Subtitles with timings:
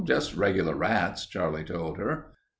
[0.03, 2.33] "Just regular rats," Charlie told her.